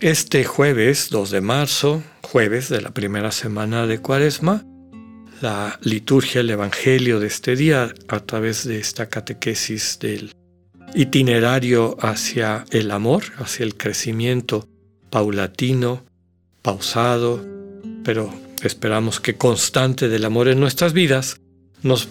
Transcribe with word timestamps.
Este 0.00 0.44
jueves 0.44 1.08
2 1.10 1.30
de 1.30 1.40
marzo, 1.40 2.02
jueves 2.20 2.68
de 2.68 2.80
la 2.80 2.90
primera 2.90 3.30
semana 3.30 3.86
de 3.86 4.00
Cuaresma, 4.00 4.64
la 5.40 5.78
liturgia, 5.82 6.40
el 6.40 6.50
Evangelio 6.50 7.20
de 7.20 7.28
este 7.28 7.54
día 7.54 7.94
a 8.08 8.20
través 8.20 8.66
de 8.66 8.78
esta 8.80 9.08
catequesis 9.08 9.98
del 10.00 10.34
itinerario 10.94 11.96
hacia 12.00 12.64
el 12.70 12.90
amor, 12.90 13.22
hacia 13.38 13.64
el 13.64 13.76
crecimiento 13.76 14.68
paulatino, 15.10 16.04
pausado, 16.60 17.44
pero 18.02 18.34
esperamos 18.62 19.20
que 19.20 19.36
constante 19.36 20.08
del 20.08 20.24
amor 20.24 20.48
en 20.48 20.58
nuestras 20.58 20.92
vidas, 20.92 21.40
nos 21.82 22.08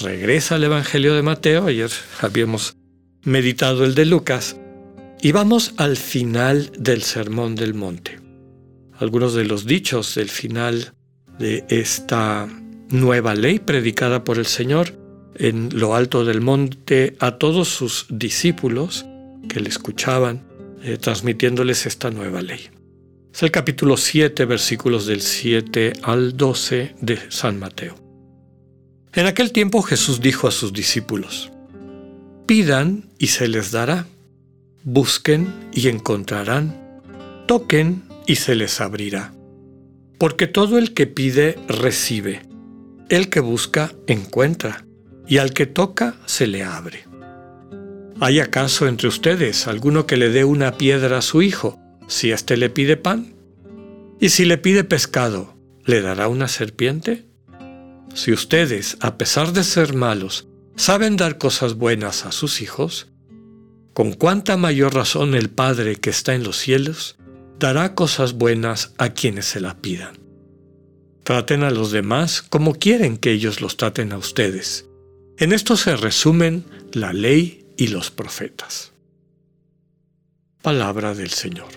regresa 0.00 0.54
al 0.54 0.64
Evangelio 0.64 1.14
de 1.14 1.22
Mateo, 1.22 1.66
ayer 1.66 1.90
habíamos 2.20 2.76
meditado 3.24 3.84
el 3.84 3.96
de 3.96 4.06
Lucas, 4.06 4.56
y 5.20 5.32
vamos 5.32 5.74
al 5.76 5.96
final 5.96 6.70
del 6.78 7.02
Sermón 7.02 7.54
del 7.54 7.74
Monte. 7.74 8.20
Algunos 8.98 9.34
de 9.34 9.44
los 9.44 9.66
dichos 9.66 10.14
del 10.14 10.28
final 10.28 10.92
de 11.38 11.64
esta 11.68 12.48
nueva 12.90 13.34
ley 13.34 13.58
predicada 13.58 14.24
por 14.24 14.38
el 14.38 14.46
Señor 14.46 14.94
en 15.36 15.68
lo 15.78 15.94
alto 15.94 16.24
del 16.24 16.40
monte 16.40 17.16
a 17.20 17.38
todos 17.38 17.68
sus 17.68 18.06
discípulos 18.08 19.06
que 19.48 19.60
le 19.60 19.68
escuchaban, 19.68 20.46
eh, 20.82 20.98
transmitiéndoles 20.98 21.86
esta 21.86 22.10
nueva 22.10 22.42
ley. 22.42 22.70
Es 23.32 23.42
el 23.42 23.50
capítulo 23.50 23.96
7, 23.96 24.44
versículos 24.46 25.06
del 25.06 25.20
7 25.20 25.92
al 26.02 26.36
12 26.36 26.96
de 27.00 27.18
San 27.30 27.58
Mateo. 27.58 27.94
En 29.12 29.26
aquel 29.26 29.52
tiempo 29.52 29.82
Jesús 29.82 30.20
dijo 30.20 30.48
a 30.48 30.50
sus 30.50 30.72
discípulos, 30.72 31.50
Pidan 32.46 33.10
y 33.18 33.28
se 33.28 33.46
les 33.46 33.70
dará, 33.70 34.06
busquen 34.90 35.52
y 35.70 35.88
encontrarán, 35.88 37.02
toquen 37.46 38.04
y 38.26 38.36
se 38.36 38.54
les 38.54 38.80
abrirá. 38.80 39.34
Porque 40.18 40.46
todo 40.46 40.78
el 40.78 40.94
que 40.94 41.06
pide 41.06 41.58
recibe, 41.68 42.40
el 43.10 43.28
que 43.28 43.40
busca 43.40 43.92
encuentra, 44.06 44.86
y 45.26 45.36
al 45.38 45.52
que 45.52 45.66
toca 45.66 46.16
se 46.24 46.46
le 46.46 46.64
abre. 46.64 47.04
¿Hay 48.18 48.40
acaso 48.40 48.88
entre 48.88 49.08
ustedes 49.08 49.66
alguno 49.66 50.06
que 50.06 50.16
le 50.16 50.30
dé 50.30 50.44
una 50.44 50.78
piedra 50.78 51.18
a 51.18 51.22
su 51.22 51.42
hijo 51.42 51.78
si 52.06 52.32
éste 52.32 52.56
le 52.56 52.70
pide 52.70 52.96
pan? 52.96 53.34
¿Y 54.18 54.30
si 54.30 54.46
le 54.46 54.56
pide 54.56 54.84
pescado, 54.84 55.54
le 55.84 56.00
dará 56.00 56.28
una 56.28 56.48
serpiente? 56.48 57.26
Si 58.14 58.32
ustedes, 58.32 58.96
a 59.00 59.18
pesar 59.18 59.52
de 59.52 59.64
ser 59.64 59.92
malos, 59.92 60.48
saben 60.76 61.18
dar 61.18 61.36
cosas 61.36 61.74
buenas 61.74 62.24
a 62.24 62.32
sus 62.32 62.62
hijos, 62.62 63.12
con 63.98 64.12
cuánta 64.12 64.56
mayor 64.56 64.94
razón 64.94 65.34
el 65.34 65.50
Padre 65.50 65.96
que 65.96 66.10
está 66.10 66.36
en 66.36 66.44
los 66.44 66.56
cielos 66.56 67.16
dará 67.58 67.96
cosas 67.96 68.34
buenas 68.34 68.94
a 68.96 69.12
quienes 69.12 69.46
se 69.46 69.58
la 69.60 69.82
pidan. 69.82 70.20
Traten 71.24 71.64
a 71.64 71.72
los 71.72 71.90
demás 71.90 72.40
como 72.42 72.76
quieren 72.76 73.18
que 73.18 73.32
ellos 73.32 73.60
los 73.60 73.76
traten 73.76 74.12
a 74.12 74.18
ustedes. 74.18 74.86
En 75.36 75.50
esto 75.50 75.76
se 75.76 75.96
resumen 75.96 76.64
la 76.92 77.12
ley 77.12 77.66
y 77.76 77.88
los 77.88 78.12
profetas. 78.12 78.92
Palabra 80.62 81.12
del 81.16 81.30
Señor. 81.30 81.72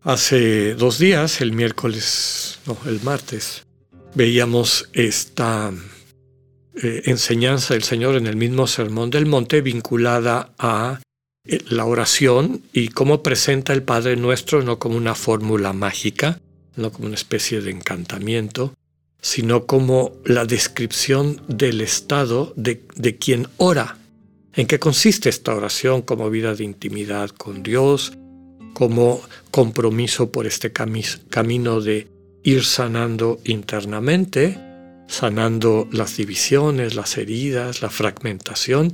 Hace 0.00 0.74
dos 0.74 0.98
días, 0.98 1.42
el 1.42 1.52
miércoles, 1.52 2.60
no, 2.64 2.78
el 2.86 3.02
martes, 3.02 3.66
veíamos 4.14 4.88
esta 4.94 5.70
eh, 6.82 7.02
enseñanza 7.06 7.74
del 7.74 7.82
Señor 7.82 8.16
en 8.16 8.26
el 8.26 8.36
mismo 8.36 8.66
Sermón 8.66 9.10
del 9.10 9.26
Monte 9.26 9.60
vinculada 9.62 10.54
a 10.58 11.00
eh, 11.44 11.58
la 11.70 11.84
oración 11.84 12.62
y 12.72 12.88
cómo 12.88 13.22
presenta 13.22 13.72
el 13.72 13.82
Padre 13.82 14.16
Nuestro 14.16 14.62
no 14.62 14.78
como 14.78 14.96
una 14.96 15.14
fórmula 15.14 15.72
mágica, 15.72 16.40
no 16.76 16.92
como 16.92 17.06
una 17.06 17.16
especie 17.16 17.60
de 17.60 17.70
encantamiento, 17.70 18.74
sino 19.20 19.66
como 19.66 20.12
la 20.24 20.44
descripción 20.44 21.42
del 21.48 21.80
estado 21.80 22.52
de, 22.56 22.84
de 22.94 23.16
quien 23.16 23.48
ora. 23.56 23.98
¿En 24.54 24.66
qué 24.66 24.78
consiste 24.78 25.28
esta 25.28 25.54
oración 25.54 26.02
como 26.02 26.30
vida 26.30 26.54
de 26.54 26.64
intimidad 26.64 27.30
con 27.30 27.62
Dios, 27.62 28.12
como 28.72 29.20
compromiso 29.50 30.30
por 30.30 30.46
este 30.46 30.72
camino 30.72 31.80
de 31.80 32.06
ir 32.44 32.64
sanando 32.64 33.40
internamente, 33.44 34.67
sanando 35.08 35.88
las 35.90 36.16
divisiones, 36.16 36.94
las 36.94 37.16
heridas, 37.16 37.82
la 37.82 37.90
fragmentación 37.90 38.92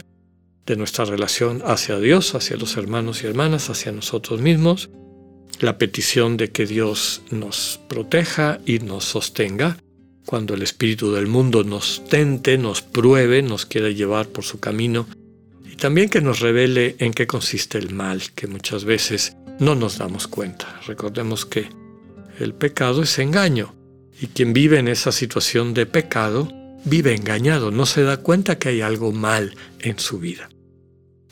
de 0.64 0.76
nuestra 0.76 1.04
relación 1.04 1.60
hacia 1.66 1.98
Dios, 1.98 2.34
hacia 2.34 2.56
los 2.56 2.76
hermanos 2.76 3.22
y 3.22 3.26
hermanas, 3.26 3.68
hacia 3.68 3.92
nosotros 3.92 4.40
mismos, 4.40 4.88
la 5.60 5.76
petición 5.76 6.36
de 6.36 6.50
que 6.50 6.66
Dios 6.66 7.22
nos 7.30 7.80
proteja 7.88 8.60
y 8.64 8.78
nos 8.78 9.04
sostenga 9.04 9.76
cuando 10.24 10.54
el 10.54 10.62
espíritu 10.62 11.12
del 11.12 11.26
mundo 11.26 11.64
nos 11.64 12.02
tente, 12.08 12.56
nos 12.56 12.80
pruebe, 12.80 13.42
nos 13.42 13.66
quiera 13.66 13.90
llevar 13.90 14.28
por 14.28 14.44
su 14.44 14.58
camino 14.58 15.06
y 15.70 15.76
también 15.76 16.08
que 16.08 16.22
nos 16.22 16.40
revele 16.40 16.96
en 16.98 17.12
qué 17.12 17.26
consiste 17.26 17.76
el 17.76 17.92
mal 17.92 18.22
que 18.34 18.46
muchas 18.46 18.84
veces 18.84 19.36
no 19.58 19.74
nos 19.74 19.98
damos 19.98 20.26
cuenta. 20.28 20.80
Recordemos 20.86 21.44
que 21.44 21.68
el 22.38 22.54
pecado 22.54 23.02
es 23.02 23.18
engaño 23.18 23.74
y 24.24 24.28
quien 24.28 24.54
vive 24.54 24.78
en 24.78 24.88
esa 24.88 25.12
situación 25.12 25.74
de 25.74 25.84
pecado 25.84 26.48
vive 26.86 27.14
engañado, 27.14 27.70
no 27.70 27.84
se 27.84 28.04
da 28.04 28.16
cuenta 28.16 28.58
que 28.58 28.70
hay 28.70 28.80
algo 28.80 29.12
mal 29.12 29.54
en 29.80 29.98
su 29.98 30.18
vida. 30.18 30.48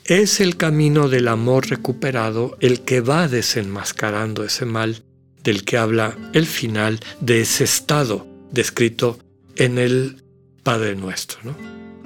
Es 0.05 0.39
el 0.39 0.57
camino 0.57 1.09
del 1.09 1.27
amor 1.27 1.71
recuperado 1.71 2.55
el 2.59 2.81
que 2.81 3.01
va 3.01 3.27
desenmascarando 3.27 4.43
ese 4.43 4.65
mal 4.65 5.01
del 5.41 5.65
que 5.65 5.77
habla 5.77 6.15
el 6.33 6.45
final 6.45 6.99
de 7.19 7.41
ese 7.41 7.63
estado 7.63 8.27
descrito 8.51 9.17
en 9.55 9.79
el 9.79 10.21
Padre 10.61 10.95
nuestro. 10.95 11.39
¿no? 11.45 11.55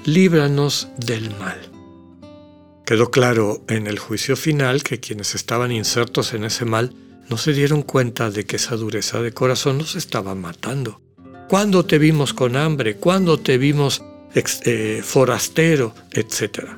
Líbranos 0.06 0.88
del 1.06 1.32
mal. 1.32 1.60
Quedó 2.86 3.12
claro 3.12 3.66
en 3.68 3.88
el 3.88 4.00
juicio 4.00 4.38
final 4.38 4.84
que 4.84 5.02
quienes 5.02 5.36
estaban 5.36 5.74
insertos 5.74 6.34
en 6.34 6.46
ese 6.46 6.64
mal 6.64 6.94
no 7.30 7.38
se 7.38 7.54
dieron 7.54 7.82
cuenta 7.82 8.32
de 8.32 8.46
que 8.46 8.56
esa 8.56 8.76
dureza 8.76 9.22
de 9.22 9.34
corazón 9.34 9.78
nos 9.78 9.96
estaba 9.96 10.36
matando. 10.36 11.02
¿Cuándo 11.50 11.86
te 11.86 11.98
vimos 11.98 12.34
con 12.34 12.56
hambre? 12.56 12.98
¿Cuándo 12.98 13.40
te 13.40 13.58
vimos 13.58 14.04
eh, 14.34 15.02
forastero? 15.04 15.94
Etcétera. 16.12 16.78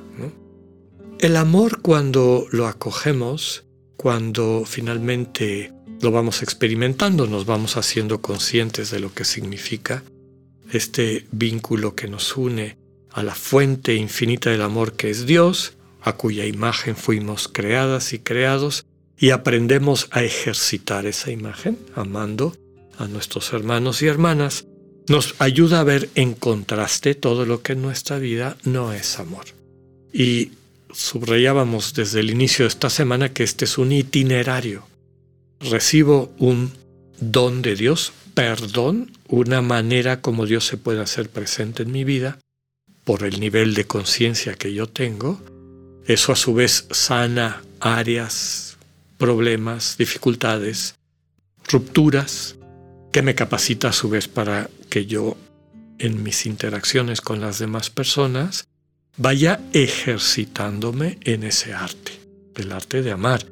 El 1.19 1.35
amor 1.35 1.81
cuando 1.81 2.47
lo 2.51 2.67
acogemos, 2.67 3.65
cuando 3.97 4.63
finalmente 4.65 5.73
lo 6.01 6.11
vamos 6.11 6.41
experimentando, 6.43 7.27
nos 7.27 7.45
vamos 7.45 7.75
haciendo 7.75 8.21
conscientes 8.21 8.89
de 8.89 8.99
lo 8.99 9.13
que 9.13 9.25
significa 9.25 10.03
este 10.71 11.25
vínculo 11.31 11.95
que 11.95 12.07
nos 12.07 12.37
une 12.37 12.77
a 13.11 13.23
la 13.23 13.35
fuente 13.35 13.95
infinita 13.95 14.49
del 14.49 14.61
amor 14.61 14.93
que 14.93 15.09
es 15.09 15.25
Dios, 15.25 15.73
a 16.01 16.13
cuya 16.13 16.45
imagen 16.45 16.95
fuimos 16.95 17.47
creadas 17.47 18.13
y 18.13 18.19
creados, 18.19 18.85
y 19.19 19.31
aprendemos 19.31 20.07
a 20.11 20.23
ejercitar 20.23 21.05
esa 21.05 21.31
imagen, 21.31 21.77
amando 21.93 22.55
a 22.97 23.07
nuestros 23.07 23.51
hermanos 23.53 24.01
y 24.01 24.07
hermanas, 24.07 24.65
nos 25.07 25.35
ayuda 25.39 25.81
a 25.81 25.83
ver 25.83 26.09
en 26.15 26.33
contraste 26.33 27.15
todo 27.15 27.45
lo 27.45 27.61
que 27.61 27.73
en 27.73 27.81
nuestra 27.81 28.19
vida 28.19 28.57
no 28.63 28.93
es 28.93 29.19
amor. 29.19 29.45
Y 30.13 30.51
subrayábamos 30.91 31.93
desde 31.93 32.21
el 32.21 32.29
inicio 32.29 32.63
de 32.63 32.69
esta 32.69 32.89
semana 32.89 33.33
que 33.33 33.43
este 33.43 33.65
es 33.65 33.77
un 33.77 33.91
itinerario. 33.91 34.87
Recibo 35.59 36.33
un 36.37 36.71
don 37.19 37.61
de 37.61 37.75
Dios, 37.75 38.13
perdón, 38.33 39.11
una 39.27 39.61
manera 39.61 40.21
como 40.21 40.45
Dios 40.45 40.65
se 40.65 40.77
puede 40.77 41.01
hacer 41.01 41.29
presente 41.29 41.83
en 41.83 41.91
mi 41.91 42.03
vida 42.03 42.39
por 43.03 43.23
el 43.23 43.39
nivel 43.39 43.73
de 43.73 43.85
conciencia 43.85 44.53
que 44.53 44.73
yo 44.73 44.87
tengo. 44.87 45.41
Eso 46.05 46.31
a 46.31 46.35
su 46.35 46.53
vez 46.53 46.87
sana 46.91 47.63
áreas, 47.79 48.68
problemas, 49.19 49.97
dificultades, 49.99 50.95
rupturas, 51.67 52.55
que 53.11 53.21
me 53.21 53.35
capacita 53.35 53.89
a 53.89 53.93
su 53.93 54.09
vez 54.09 54.27
para 54.27 54.69
que 54.89 55.05
yo 55.05 55.37
en 55.99 56.23
mis 56.23 56.45
interacciones 56.45 57.21
con 57.21 57.41
las 57.41 57.59
demás 57.59 57.89
personas 57.91 58.67
vaya 59.17 59.59
ejercitándome 59.73 61.19
en 61.23 61.43
ese 61.43 61.73
arte, 61.73 62.13
el 62.55 62.71
arte 62.71 63.03
de 63.03 63.11
amar. 63.11 63.45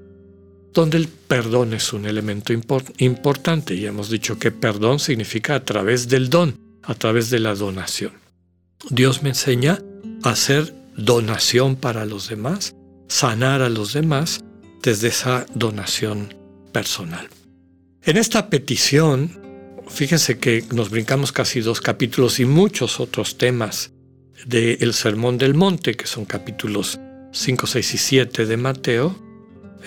donde 0.74 0.98
el 0.98 1.08
perdón 1.08 1.74
es 1.74 1.92
un 1.92 2.06
elemento 2.06 2.54
importante. 2.54 3.74
Y 3.74 3.88
hemos 3.88 4.12
dicho 4.12 4.38
que 4.38 4.52
perdón 4.52 5.00
significa 5.00 5.56
a 5.56 5.66
través 5.66 6.08
del 6.08 6.30
don, 6.30 6.56
a 6.84 6.94
través 6.94 7.32
de 7.32 7.40
la 7.40 7.56
donación. 7.56 8.12
Dios 8.92 9.24
me 9.24 9.30
enseña 9.30 9.80
a 10.22 10.30
hacer 10.30 10.76
donación 10.96 11.78
para 11.78 12.06
los 12.06 12.30
demás, 12.30 12.76
sanar 13.08 13.64
a 13.64 13.70
los 13.70 13.94
demás 13.94 14.44
desde 14.82 15.10
esa 15.10 15.46
donación 15.54 16.34
personal. 16.72 17.30
En 18.04 18.18
esta 18.18 18.50
petición, 18.50 19.32
fíjense 19.90 20.40
que 20.40 20.64
nos 20.74 20.90
brincamos 20.90 21.32
casi 21.32 21.62
dos 21.62 21.82
capítulos 21.82 22.40
y 22.40 22.46
muchos 22.46 23.00
otros 23.00 23.38
temas 23.38 23.92
del 24.46 24.94
Sermón 24.94 25.38
del 25.38 25.54
Monte, 25.54 25.96
que 25.96 26.08
son 26.08 26.26
capítulos 26.26 27.00
5, 27.32 27.68
6 27.68 27.94
y 27.94 27.98
7 27.98 28.46
de 28.46 28.58
Mateo. 28.58 29.16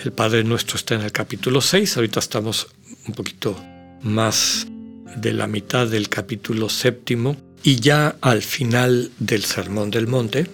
El 0.03 0.11
Padre 0.11 0.43
Nuestro 0.43 0.77
está 0.77 0.95
en 0.95 1.01
el 1.01 1.11
capítulo 1.11 1.61
6, 1.61 1.97
ahorita 1.97 2.19
estamos 2.19 2.67
un 3.07 3.13
poquito 3.13 3.55
más 4.01 4.67
de 5.15 5.33
la 5.33 5.47
mitad 5.47 5.87
del 5.87 6.09
capítulo 6.09 6.69
séptimo 6.69 7.35
y 7.63 7.77
ya 7.77 8.15
al 8.21 8.41
final 8.41 9.11
del 9.19 9.43
Sermón 9.43 9.91
del 9.91 10.07
Monte, 10.07 10.47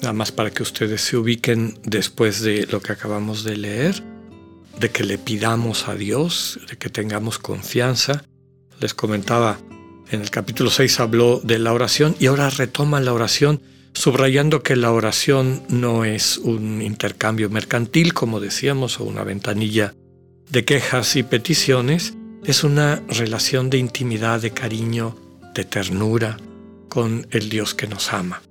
nada 0.00 0.12
más 0.12 0.32
para 0.32 0.50
que 0.50 0.62
ustedes 0.62 1.00
se 1.00 1.16
ubiquen 1.16 1.78
después 1.84 2.40
de 2.40 2.66
lo 2.66 2.80
que 2.80 2.92
acabamos 2.92 3.44
de 3.44 3.56
leer, 3.56 4.02
de 4.78 4.90
que 4.90 5.04
le 5.04 5.18
pidamos 5.18 5.88
a 5.88 5.94
Dios, 5.94 6.60
de 6.68 6.76
que 6.76 6.90
tengamos 6.90 7.38
confianza. 7.38 8.24
Les 8.80 8.94
comentaba, 8.94 9.58
en 10.10 10.20
el 10.20 10.30
capítulo 10.30 10.70
6 10.70 11.00
habló 11.00 11.40
de 11.42 11.58
la 11.58 11.72
oración 11.72 12.14
y 12.18 12.26
ahora 12.26 12.50
retoma 12.50 13.00
la 13.00 13.14
oración, 13.14 13.60
subrayando 13.94 14.62
que 14.62 14.76
la 14.76 14.92
oración 14.92 15.62
no 15.68 16.04
es 16.04 16.36
un 16.36 16.82
intercambio 16.82 17.48
mercantil, 17.48 18.12
como 18.12 18.40
decíamos, 18.40 19.00
o 19.00 19.04
una 19.04 19.24
ventanilla 19.24 19.94
de 20.50 20.64
quejas 20.64 21.16
y 21.16 21.22
peticiones, 21.22 22.14
es 22.44 22.62
una 22.62 23.02
relación 23.08 23.70
de 23.70 23.78
intimidad, 23.78 24.40
de 24.40 24.52
cariño, 24.52 25.16
de 25.54 25.64
ternura 25.64 26.36
con 26.88 27.26
el 27.30 27.48
Dios 27.48 27.74
que 27.74 27.88
nos 27.88 28.12
ama. 28.12 28.42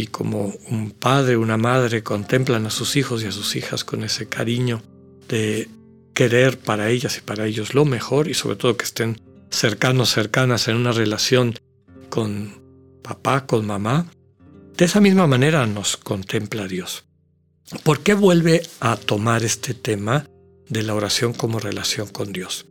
Y 0.00 0.06
como 0.06 0.54
un 0.70 0.92
padre, 0.92 1.36
una 1.36 1.58
madre 1.58 2.02
contemplan 2.02 2.64
a 2.64 2.70
sus 2.70 2.96
hijos 2.96 3.22
y 3.22 3.26
a 3.26 3.32
sus 3.32 3.54
hijas 3.54 3.84
con 3.84 4.02
ese 4.02 4.30
cariño 4.30 4.80
de 5.28 5.68
querer 6.14 6.58
para 6.58 6.88
ellas 6.88 7.18
y 7.18 7.20
para 7.20 7.44
ellos 7.46 7.74
lo 7.74 7.84
mejor 7.84 8.26
y 8.26 8.32
sobre 8.32 8.56
todo 8.56 8.78
que 8.78 8.86
estén 8.86 9.20
cercanos, 9.50 10.10
cercanas 10.10 10.68
en 10.68 10.76
una 10.76 10.92
relación 10.92 11.54
con 12.08 12.62
papá, 13.02 13.44
con 13.44 13.66
mamá, 13.66 14.06
de 14.74 14.86
esa 14.86 15.02
misma 15.02 15.26
manera 15.26 15.66
nos 15.66 15.98
contempla 15.98 16.66
Dios. 16.66 17.04
¿Por 17.82 18.00
qué 18.00 18.14
vuelve 18.14 18.62
a 18.80 18.96
tomar 18.96 19.44
este 19.44 19.74
tema 19.74 20.26
de 20.70 20.82
la 20.82 20.94
oración 20.94 21.34
como 21.34 21.58
relación 21.58 22.08
con 22.08 22.32
Dios? 22.32 22.64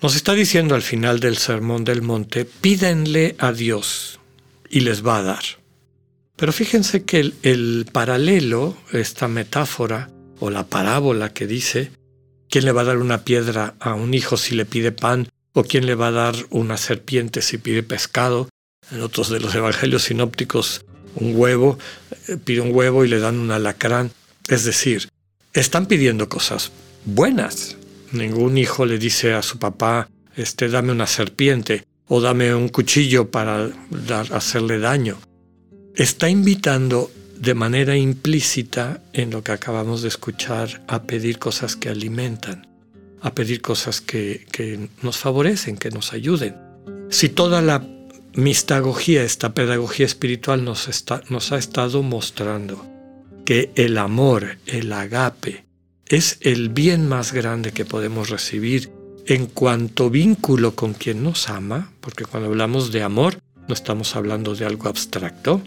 Nos 0.00 0.14
está 0.14 0.34
diciendo 0.34 0.76
al 0.76 0.82
final 0.82 1.18
del 1.18 1.38
Sermón 1.38 1.82
del 1.82 2.02
Monte, 2.02 2.44
pídenle 2.44 3.34
a 3.40 3.50
Dios 3.50 4.20
y 4.70 4.80
les 4.80 5.04
va 5.04 5.18
a 5.18 5.22
dar. 5.22 5.65
Pero 6.36 6.52
fíjense 6.52 7.04
que 7.04 7.20
el, 7.20 7.34
el, 7.42 7.86
paralelo, 7.90 8.76
esta 8.92 9.28
metáfora 9.28 10.10
o 10.38 10.50
la 10.50 10.66
parábola 10.66 11.32
que 11.32 11.46
dice, 11.46 11.90
¿quién 12.50 12.64
le 12.64 12.72
va 12.72 12.82
a 12.82 12.84
dar 12.84 12.98
una 12.98 13.24
piedra 13.24 13.74
a 13.80 13.94
un 13.94 14.12
hijo 14.14 14.36
si 14.36 14.54
le 14.54 14.66
pide 14.66 14.92
pan? 14.92 15.28
¿O 15.52 15.64
quién 15.64 15.86
le 15.86 15.94
va 15.94 16.08
a 16.08 16.12
dar 16.12 16.34
una 16.50 16.76
serpiente 16.76 17.40
si 17.40 17.56
pide 17.56 17.82
pescado? 17.82 18.48
En 18.92 19.00
otros 19.00 19.30
de 19.30 19.40
los 19.40 19.54
evangelios 19.54 20.04
sinópticos, 20.04 20.84
un 21.14 21.34
huevo, 21.34 21.78
eh, 22.28 22.36
pide 22.36 22.60
un 22.60 22.74
huevo 22.74 23.04
y 23.04 23.08
le 23.08 23.18
dan 23.18 23.38
un 23.38 23.50
alacrán. 23.50 24.10
Es 24.48 24.64
decir, 24.64 25.08
están 25.54 25.86
pidiendo 25.86 26.28
cosas 26.28 26.70
buenas, 27.06 27.76
Ningún 28.12 28.56
hijo 28.56 28.86
le 28.86 28.98
dice 28.98 29.34
a 29.34 29.42
su 29.42 29.58
papá, 29.58 30.08
este, 30.36 30.68
dame 30.68 30.92
una 30.92 31.06
serpiente 31.06 31.84
o 32.06 32.20
dame 32.20 32.54
un 32.54 32.68
cuchillo 32.68 33.30
para 33.30 33.70
hacerle 34.32 34.78
daño. 34.78 35.18
Está 35.96 36.28
invitando 36.28 37.10
de 37.38 37.54
manera 37.54 37.96
implícita 37.96 39.00
en 39.14 39.30
lo 39.30 39.42
que 39.42 39.52
acabamos 39.52 40.02
de 40.02 40.08
escuchar 40.08 40.82
a 40.88 41.04
pedir 41.04 41.38
cosas 41.38 41.74
que 41.74 41.88
alimentan, 41.88 42.66
a 43.22 43.34
pedir 43.34 43.62
cosas 43.62 44.02
que, 44.02 44.90
nos 45.00 45.16
favorecen, 45.16 45.78
que 45.78 45.90
nos 45.90 46.12
ayuden. 46.12 46.54
Si 47.08 47.30
toda 47.30 47.62
la 47.62 47.82
mistagogía, 48.34 49.22
esta 49.22 49.54
pedagogía 49.54 50.04
espiritual 50.04 50.64
nos, 50.64 50.86
nos 51.30 51.52
ha 51.52 51.56
estado 51.56 52.02
mostrando 52.02 52.86
que 53.46 53.70
el 53.74 53.96
amor, 53.96 54.58
el 54.66 54.92
agape, 54.92 55.64
es 56.08 56.36
el 56.42 56.68
bien 56.68 57.08
más 57.08 57.32
grande 57.32 57.72
que 57.72 57.86
podemos 57.86 58.28
recibir 58.28 58.92
en 59.24 59.46
cuanto 59.46 60.10
vínculo 60.10 60.74
con 60.74 60.92
quien 60.92 61.22
nos 61.22 61.48
ama, 61.48 61.90
porque 62.02 62.26
cuando 62.26 62.50
hablamos 62.50 62.92
de 62.92 63.02
amor 63.02 63.38
no 63.66 63.72
estamos 63.72 64.14
hablando 64.14 64.54
de 64.54 64.66
algo 64.66 64.88
abstracto, 64.90 65.62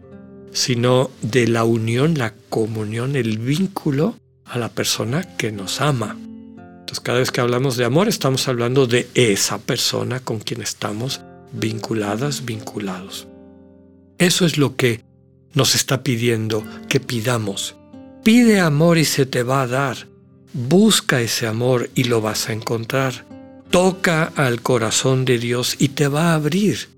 sino 0.51 1.12
de 1.22 1.48
la 1.48 1.63
unión, 1.63 2.18
la 2.18 2.34
comunión, 2.50 3.16
el 3.16 3.38
vínculo 3.38 4.16
a 4.46 4.57
la 4.57 4.69
persona 4.69 5.38
que 5.38 5.51
nos 5.51 5.81
ama. 5.81 6.18
Entonces 6.90 7.00
cada 7.01 7.19
vez 7.19 7.31
que 7.31 7.42
hablamos 7.42 7.78
de 7.78 7.86
amor 7.86 8.07
estamos 8.07 8.48
hablando 8.48 8.88
de 8.88 9.07
esa 9.13 9.60
persona 9.60 10.19
con 10.19 10.40
quien 10.40 10.62
estamos 10.62 11.22
vinculadas, 11.51 12.46
vinculados. 12.46 13.28
Eso 14.18 14.46
es 14.46 14.57
lo 14.57 14.75
que 14.75 15.01
nos 15.54 15.75
está 15.75 16.04
pidiendo 16.04 16.63
que 16.88 17.00
pidamos. 17.00 17.75
Pide 18.24 18.60
amor 18.60 18.98
y 18.98 19.06
se 19.06 19.25
te 19.25 19.44
va 19.44 19.62
a 19.62 19.68
dar. 19.68 20.07
Busca 20.54 21.22
ese 21.22 21.48
amor 21.48 21.90
y 21.96 22.06
lo 22.06 22.22
vas 22.22 22.50
a 22.50 22.54
encontrar. 22.54 23.25
Toca 23.69 24.24
al 24.36 24.62
corazón 24.62 25.25
de 25.25 25.38
Dios 25.38 25.75
y 25.80 25.90
te 25.90 26.07
va 26.07 26.31
a 26.31 26.36
abrir. 26.36 26.90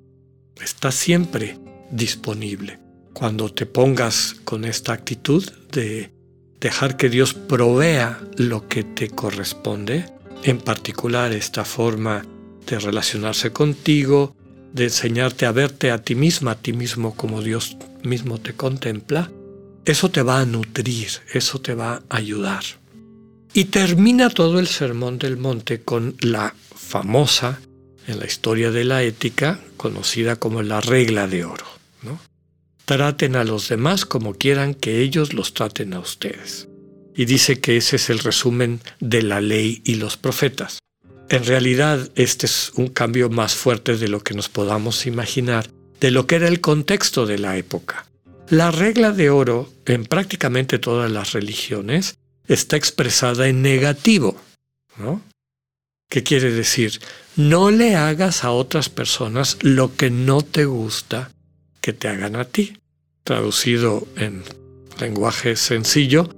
Está 0.62 0.92
siempre 0.92 1.58
disponible. 1.92 2.80
Cuando 3.22 3.54
te 3.54 3.68
pongas 3.68 4.38
con 4.46 4.66
esta 4.66 4.94
actitud 4.94 5.48
de 5.72 6.12
dejar 6.60 6.98
que 6.98 7.08
Dios 7.08 7.36
provea 7.36 8.20
lo 8.36 8.68
que 8.68 8.84
te 8.84 9.12
corresponde, 9.12 10.06
en 10.42 10.58
particular 10.58 11.32
esta 11.32 11.64
forma 11.64 12.26
de 12.66 12.80
relacionarse 12.80 13.52
contigo, 13.52 14.36
de 14.74 14.86
enseñarte 14.86 15.46
a 15.46 15.52
verte 15.52 15.92
a 15.92 16.02
ti 16.02 16.16
misma, 16.16 16.54
a 16.54 16.56
ti 16.56 16.74
mismo 16.74 17.16
como 17.16 17.44
Dios 17.44 17.78
mismo 18.02 18.40
te 18.40 18.54
contempla, 18.54 19.32
eso 19.86 20.10
te 20.10 20.24
va 20.24 20.40
a 20.40 20.48
nutrir, 20.48 21.10
eso 21.32 21.62
te 21.62 21.76
va 21.76 22.02
a 22.10 22.18
ayudar. 22.18 22.64
Y 23.54 23.66
termina 23.66 24.32
todo 24.32 24.58
el 24.58 24.66
Sermón 24.66 25.20
del 25.20 25.38
Monte 25.38 25.84
con 25.84 26.16
la 26.22 26.56
famosa, 26.76 27.62
en 28.08 28.18
la 28.18 28.26
historia 28.26 28.72
de 28.72 28.84
la 28.84 29.04
ética, 29.04 29.60
conocida 29.78 30.38
como 30.38 30.64
la 30.64 30.82
regla 30.82 31.28
de 31.28 31.46
oro. 31.46 31.81
Traten 32.86 33.36
a 33.36 33.44
los 33.44 33.70
demás 33.70 34.06
como 34.06 34.34
quieran 34.34 34.74
que 34.74 35.02
ellos 35.02 35.34
los 35.34 35.54
traten 35.54 35.94
a 35.94 36.00
ustedes. 36.00 36.68
Y 37.16 37.26
dice 37.26 37.60
que 37.60 37.78
ese 37.78 37.98
es 37.98 38.10
el 38.10 38.20
resumen 38.20 38.82
de 39.00 39.22
la 39.22 39.42
ley 39.42 39.82
y 39.86 39.96
los 39.96 40.18
profetas. 40.18 40.80
En 41.30 41.46
realidad, 41.46 42.10
este 42.16 42.46
es 42.46 42.72
un 42.76 42.90
cambio 42.90 43.30
más 43.30 43.56
fuerte 43.56 43.96
de 43.96 44.08
lo 44.08 44.22
que 44.22 44.34
nos 44.34 44.50
podamos 44.50 45.06
imaginar, 45.06 45.70
de 46.00 46.12
lo 46.12 46.28
que 46.28 46.36
era 46.36 46.48
el 46.48 46.60
contexto 46.60 47.26
de 47.26 47.40
la 47.40 47.58
época. 47.58 48.06
La 48.50 48.72
regla 48.72 49.12
de 49.12 49.30
oro, 49.30 49.72
en 49.86 50.06
prácticamente 50.06 50.78
todas 50.78 51.10
las 51.10 51.32
religiones, 51.32 52.18
está 52.48 52.76
expresada 52.76 53.48
en 53.48 53.62
negativo. 53.62 54.36
¿no? 54.98 55.22
¿Qué 56.10 56.24
quiere 56.24 56.52
decir? 56.52 57.00
No 57.38 57.72
le 57.72 57.96
hagas 57.96 58.44
a 58.44 58.52
otras 58.52 58.90
personas 58.90 59.58
lo 59.62 59.96
que 59.96 60.10
no 60.10 60.42
te 60.42 60.66
gusta 60.66 61.32
que 61.82 61.94
te 61.94 62.08
hagan 62.08 62.36
a 62.36 62.46
ti. 62.46 62.78
Traducido 63.24 64.08
en 64.16 64.44
lenguaje 65.00 65.56
sencillo, 65.56 66.30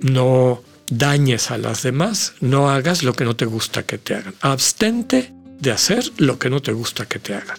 no 0.00 0.62
dañes 0.90 1.50
a 1.50 1.58
las 1.58 1.82
demás, 1.82 2.34
no 2.40 2.70
hagas 2.70 3.02
lo 3.02 3.12
que 3.14 3.24
no 3.24 3.36
te 3.36 3.44
gusta 3.44 3.84
que 3.84 3.98
te 3.98 4.14
hagan. 4.14 4.34
Abstente 4.40 5.32
de 5.60 5.72
hacer 5.72 6.04
lo 6.18 6.38
que 6.38 6.50
no 6.50 6.60
te 6.62 6.72
gusta 6.72 7.06
que 7.06 7.18
te 7.18 7.34
hagan. 7.34 7.58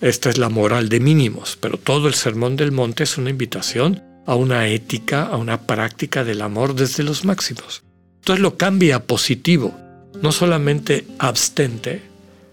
Esta 0.00 0.30
es 0.30 0.38
la 0.38 0.48
moral 0.48 0.88
de 0.88 1.00
mínimos, 1.00 1.58
pero 1.60 1.78
todo 1.78 2.08
el 2.08 2.14
Sermón 2.14 2.56
del 2.56 2.72
Monte 2.72 3.04
es 3.04 3.18
una 3.18 3.30
invitación 3.30 4.02
a 4.26 4.34
una 4.34 4.68
ética, 4.68 5.24
a 5.24 5.36
una 5.36 5.66
práctica 5.66 6.24
del 6.24 6.42
amor 6.42 6.74
desde 6.74 7.02
los 7.02 7.24
máximos. 7.24 7.82
Entonces 8.20 8.42
lo 8.42 8.56
cambia 8.56 8.96
a 8.96 9.02
positivo, 9.02 9.76
no 10.22 10.32
solamente 10.32 11.06
abstente, 11.18 12.02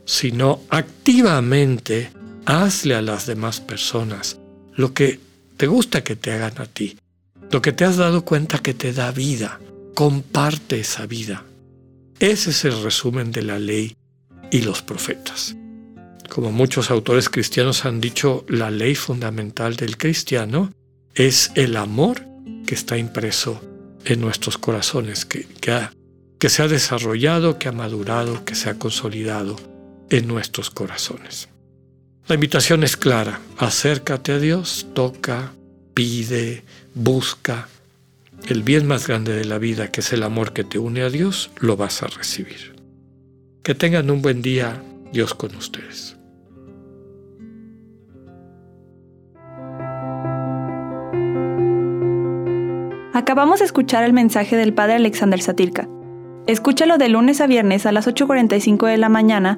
sino 0.05 0.61
activamente 0.69 2.09
hazle 2.47 2.95
a 2.95 3.01
las 3.01 3.25
demás 3.25 3.59
personas 3.59 4.39
lo 4.73 4.93
que 4.93 5.19
te 5.57 5.67
gusta 5.67 6.03
que 6.03 6.15
te 6.15 6.31
hagan 6.31 6.53
a 6.61 6.65
ti, 6.65 6.97
lo 7.51 7.61
que 7.61 7.73
te 7.73 7.83
has 7.83 7.97
dado 7.97 8.23
cuenta 8.23 8.59
que 8.59 8.73
te 8.73 8.93
da 8.93 9.11
vida, 9.11 9.59
comparte 9.93 10.79
esa 10.79 11.05
vida. 11.05 11.43
Ese 12.19 12.51
es 12.51 12.63
el 12.63 12.81
resumen 12.81 13.31
de 13.31 13.41
la 13.41 13.59
ley 13.59 13.97
y 14.49 14.61
los 14.61 14.81
profetas. 14.81 15.55
Como 16.29 16.51
muchos 16.51 16.89
autores 16.89 17.29
cristianos 17.29 17.83
han 17.85 17.99
dicho, 17.99 18.45
la 18.47 18.71
ley 18.71 18.95
fundamental 18.95 19.75
del 19.75 19.97
cristiano 19.97 20.71
es 21.15 21.51
el 21.55 21.75
amor 21.75 22.23
que 22.65 22.75
está 22.75 22.97
impreso 22.97 23.59
en 24.05 24.21
nuestros 24.21 24.57
corazones, 24.57 25.25
que, 25.25 25.47
ha 25.69 25.91
que 26.39 26.49
se 26.49 26.63
ha 26.63 26.67
desarrollado, 26.69 27.59
que 27.59 27.67
ha 27.67 27.73
madurado, 27.73 28.45
que 28.45 28.55
se 28.55 28.69
ha 28.69 28.79
consolidado 28.79 29.57
en 30.09 30.27
nuestros 30.27 30.69
corazones. 30.69 31.49
La 32.27 32.35
invitación 32.35 32.83
es 32.83 32.97
clara, 32.97 33.39
acércate 33.57 34.33
a 34.33 34.39
Dios, 34.39 34.87
toca, 34.93 35.53
pide, 35.93 36.61
busca. 36.93 37.69
El 38.49 38.63
bien 38.63 38.85
más 38.85 39.07
grande 39.07 39.33
de 39.33 39.45
la 39.45 39.57
vida, 39.59 39.91
que 39.91 40.01
es 40.01 40.11
el 40.11 40.23
amor 40.23 40.51
que 40.51 40.65
te 40.65 40.77
une 40.77 41.03
a 41.03 41.09
Dios, 41.09 41.51
lo 41.61 41.77
vas 41.77 42.03
a 42.03 42.07
recibir. 42.07 42.75
Que 43.63 43.75
tengan 43.75 44.11
un 44.11 44.21
buen 44.21 44.41
día, 44.41 44.83
Dios 45.13 45.33
con 45.35 45.55
ustedes. 45.55 46.17
Acabamos 53.13 53.59
de 53.59 53.65
escuchar 53.65 54.03
el 54.03 54.11
mensaje 54.11 54.57
del 54.57 54.73
Padre 54.73 54.95
Alexander 54.95 55.41
Satirka. 55.41 55.87
Escúchalo 56.45 56.97
de 56.97 57.07
lunes 57.07 57.39
a 57.39 57.47
viernes 57.47 57.85
a 57.85 57.93
las 57.93 58.05
8.45 58.05 58.85
de 58.85 58.97
la 58.97 59.07
mañana 59.07 59.57